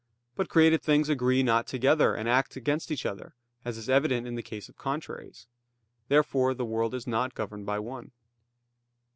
But 0.35 0.49
created 0.49 0.81
things 0.81 1.09
agree 1.09 1.43
not 1.43 1.67
together, 1.67 2.15
and 2.15 2.27
act 2.27 2.55
against 2.55 2.89
each 2.89 3.05
other; 3.05 3.35
as 3.63 3.77
is 3.77 3.87
evident 3.87 4.25
in 4.25 4.33
the 4.33 4.41
case 4.41 4.67
of 4.67 4.75
contraries. 4.75 5.45
Therefore 6.07 6.55
the 6.55 6.65
world 6.65 6.95
is 6.95 7.05
not 7.05 7.35
governed 7.35 7.67
by 7.67 7.77
one. 7.77 8.11